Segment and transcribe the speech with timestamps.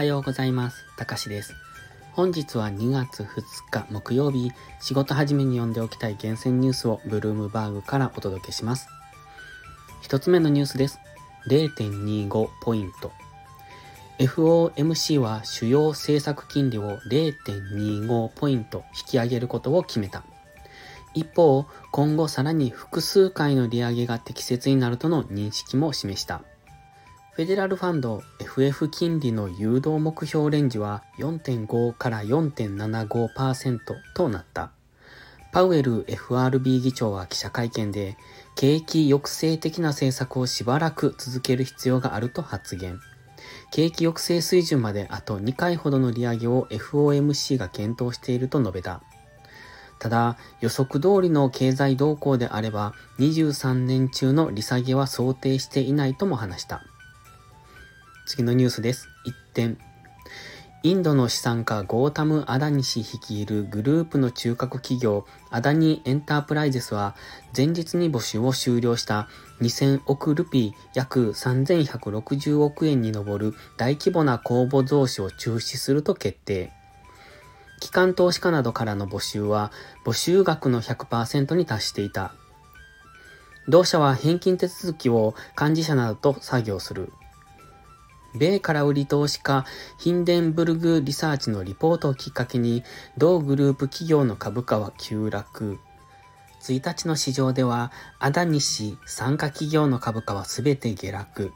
[0.00, 0.86] はようございます。
[0.96, 1.54] たかしです。
[2.12, 4.50] 本日は2月2日木曜日、
[4.80, 8.88] 仕事始めに読んでおきたい厳選ニュースをブルームバーグからお届けします。
[10.00, 11.00] 一つ目のニュースです。
[11.48, 13.12] 0.25ポイント。
[14.18, 20.22] FOMC は主要政策金利を0.25ポイント引き上げることを決めた。
[21.12, 26.40] 一方、今後さらに複数回の利上げが適切になるとの認識も示した。
[27.32, 33.78] フェデラルファンド FF 金利の誘導目標レンジは4.5から4.75%
[34.16, 34.72] となった。
[35.52, 38.16] パウエル FRB 議長は記者会見で、
[38.56, 42.98] 景気抑制的な政策をしばらく続ける必要があると発言。
[43.70, 49.02] 景気抑制水準まであと2回ほどの利上げを FOMC が検討していると述べた。
[50.00, 56.82] ただ、予測通りの経済動向であれば、23年中の利下げは想定していないとも話した。
[58.30, 59.08] 次のニュースです。
[59.24, 59.76] 一点。
[60.84, 67.16] インドの資産家ゴータム・アダニ氏率いるグループの中核企業アダニ・エンタープライゼスは
[67.56, 69.28] 前日に募集を終了した
[69.62, 76.70] 2000億ルピー約3160億円に上る大規模な公募増資を中止すると決定。
[77.80, 79.72] 機関投資家などからの募集は、
[80.06, 82.32] 募集額の100%に達していた。
[83.68, 87.12] 同社は返金手続きを幹事社などと作業する。
[88.34, 89.64] 米から売り投資家
[89.98, 92.84] ヒンデンブルグリサーチのリポートをきっかけに、
[93.18, 95.78] 同グループ企業の株価は急落。
[96.60, 101.52] 1日の市場では、アダニ氏参加企業の株価はすべて下落。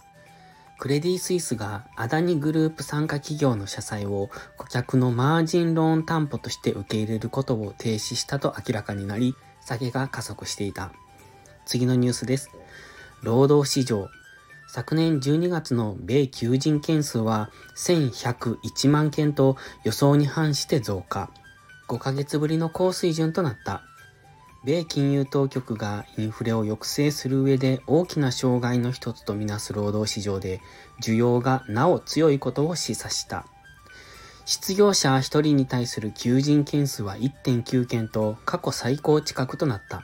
[0.78, 10.92] クレディ・スイスがアダニグループ参加企業の社債を顧客のマージンローン担保として受け入れることを停止したと明らかになり、下げが加速していた。
[11.64, 12.50] 次のニュースです。
[13.22, 14.08] 労働市場。
[14.74, 21.30] 昨年12月の米求人件数は1101万件と予想に反して増加。
[21.86, 23.84] 5ヶ月ぶりの高水準となった。
[24.64, 30.60] 米金融当局がインフレを抑制する上で大きな障害の一つとみなす労働市場で
[31.00, 33.46] 需要がなお強いことを示唆した。
[34.44, 40.02] 失業者1人に対する求人件数は1.9件と過去最高近くとなった。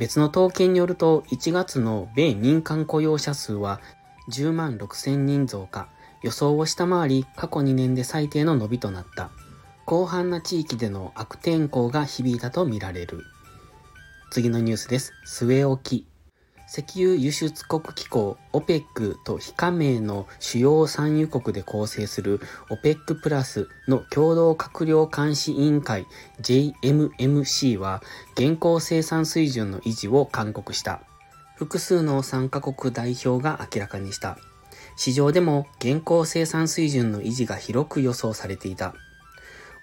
[0.00, 3.82] 別の統計によると1月の米民間雇用者数は
[4.30, 5.90] 10万6000人増加、
[6.22, 9.30] 予想を下回り過去2年で最低の伸びとなった。
[9.86, 13.24] 広範な地域での悪天候が響いたとみられる。
[14.30, 15.12] 次のニュースです。
[15.26, 16.09] 据え置き。
[16.72, 26.06] 石油輸出国機構 OPEC と非加盟の主要産油国で構成する OPEC プラスの共同閣僚監視委員会
[26.40, 28.04] JMMC は
[28.34, 31.02] 現行生産水準の維持を勧告した。
[31.56, 34.38] 複数の参加国代表が明らかにした。
[34.94, 38.94] 市場でも現行生産水準の維持が広く予想されていた。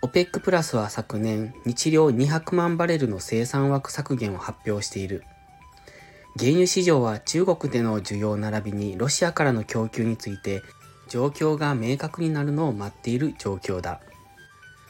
[0.03, 5.23] OPEC プラスは昨年、日量200万バレルの生産枠削減を発表している。
[6.39, 10.61] 原油市場は中国での需要並びにロシアからの供給について
[11.09, 14.01] 状況が明確になるのを待っている状況だ。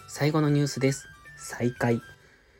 [0.09, 1.07] 最後のニュースです。
[1.37, 2.01] 再開。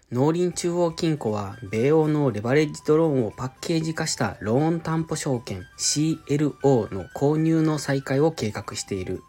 [0.09, 9.21] 農林中央金庫は米欧のレバレッジドローンをパッケージ化したローン担保証券 CLO の購入の再開を計画している。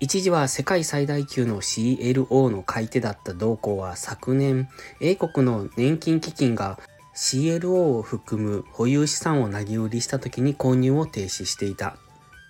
[0.00, 4.68] 一時は世界最大級の CLO の買い手だった同行は昨年、
[5.00, 6.80] 英国の年金基金が
[7.14, 11.96] CLO を含む保有資産を投げ売りした時に購入を停止していた。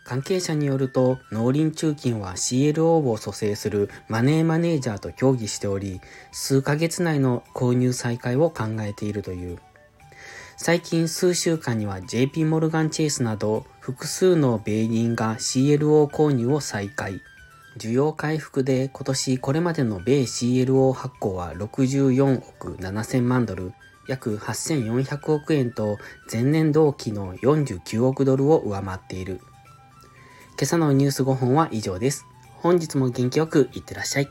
[0.05, 6.01] 関係者によると、農林中金は CLO を蘇生するマネーマネージャーと協議しており、
[6.33, 9.59] 数ヶ月内の購入再開を考えているという。
[10.57, 17.21] 最近数週間には JP モルガンチェイスなど複数の米銀が CLO 購入を再開。
[17.79, 23.73] 需要回復で今年これまでの米 CLO 発行は64億7000万ドル、
[24.09, 25.97] 約8400億円と
[26.31, 29.41] 前年同期の49億ドルを上回っている。
[30.51, 32.27] 今朝のニュース5本は以上です。
[32.57, 34.29] 本日も元気よくいってらっしゃい。